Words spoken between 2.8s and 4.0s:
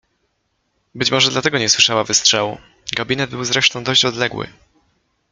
gabinet był zresztą